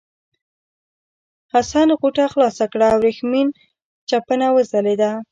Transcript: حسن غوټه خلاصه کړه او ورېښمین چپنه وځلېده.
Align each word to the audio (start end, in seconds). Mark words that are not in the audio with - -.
حسن 1.53 1.87
غوټه 1.99 2.25
خلاصه 2.33 2.65
کړه 2.71 2.87
او 2.93 2.99
ورېښمین 3.01 3.47
چپنه 4.09 4.47
وځلېده. 4.55 5.11